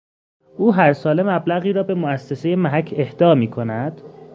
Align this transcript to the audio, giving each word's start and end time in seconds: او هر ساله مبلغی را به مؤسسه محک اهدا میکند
او 0.57 0.73
هر 0.73 0.93
ساله 0.93 1.23
مبلغی 1.23 1.73
را 1.73 1.83
به 1.83 1.93
مؤسسه 1.93 2.55
محک 2.55 2.93
اهدا 2.97 3.35
میکند 3.35 4.01